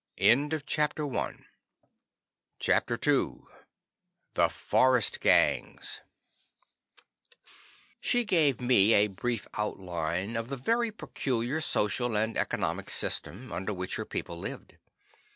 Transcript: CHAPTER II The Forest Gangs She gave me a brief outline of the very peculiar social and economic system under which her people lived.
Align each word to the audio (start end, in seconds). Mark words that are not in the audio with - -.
CHAPTER 0.17 1.05
II 1.05 1.45
The 2.57 3.43
Forest 4.49 5.19
Gangs 5.21 6.01
She 7.99 8.25
gave 8.25 8.59
me 8.59 8.95
a 8.95 9.09
brief 9.09 9.47
outline 9.53 10.35
of 10.35 10.49
the 10.49 10.57
very 10.57 10.89
peculiar 10.89 11.61
social 11.61 12.17
and 12.17 12.35
economic 12.35 12.89
system 12.89 13.51
under 13.53 13.75
which 13.75 13.97
her 13.97 14.05
people 14.05 14.39
lived. 14.39 14.77